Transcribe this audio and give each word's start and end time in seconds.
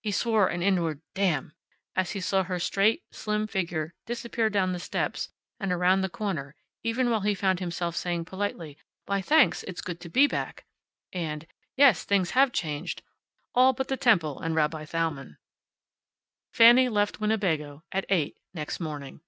He 0.00 0.12
swore 0.12 0.48
a 0.48 0.52
deep 0.56 0.62
inward 0.62 1.00
"Damn!" 1.14 1.52
as 1.96 2.12
he 2.12 2.20
saw 2.20 2.44
her 2.44 2.60
straight, 2.60 3.02
slim 3.10 3.48
figure 3.48 3.94
disappear 4.06 4.48
down 4.48 4.70
the 4.70 4.78
steps 4.78 5.30
and 5.58 5.72
around 5.72 6.02
the 6.02 6.08
corner, 6.08 6.54
even 6.84 7.10
while 7.10 7.22
he 7.22 7.34
found 7.34 7.58
himself 7.58 7.96
saying, 7.96 8.26
politely, 8.26 8.78
"Why, 9.06 9.20
thanks! 9.20 9.64
It's 9.64 9.80
good 9.80 9.98
to 10.02 10.08
BE 10.08 10.28
back." 10.28 10.66
And, 11.12 11.48
"Yes, 11.74 12.04
things 12.04 12.30
have 12.30 12.52
changed. 12.52 13.02
All 13.56 13.72
but 13.72 13.88
the 13.88 13.96
temple, 13.96 14.38
and 14.38 14.54
Rabbi 14.54 14.84
Thalmann." 14.84 15.36
Fanny 16.54 16.88
left 16.88 17.18
Winnebago 17.20 17.82
at 17.90 18.04
eight 18.08 18.38
next 18.54 18.78
morning. 18.78 19.20